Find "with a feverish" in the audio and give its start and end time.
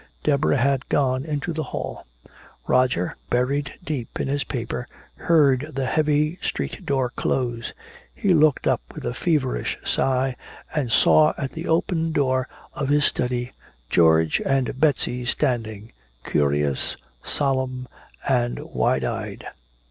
8.95-9.77